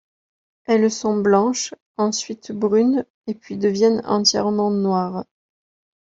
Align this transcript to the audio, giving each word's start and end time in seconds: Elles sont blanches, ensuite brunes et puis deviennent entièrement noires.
Elles 0.65 0.89
sont 0.89 1.21
blanches, 1.21 1.75
ensuite 1.95 2.51
brunes 2.51 3.05
et 3.27 3.35
puis 3.35 3.55
deviennent 3.59 4.01
entièrement 4.03 4.71
noires. 4.71 5.25